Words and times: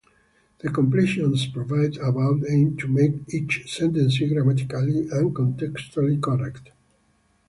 The 0.61 0.69
completions 0.71 1.45
provided 1.45 1.97
above 1.97 2.41
aim 2.49 2.75
to 2.77 2.87
make 2.87 3.31
each 3.31 3.71
sentence 3.71 4.17
grammatically 4.17 5.01
and 5.11 5.35
contextually 5.35 6.19
correct. 6.19 6.71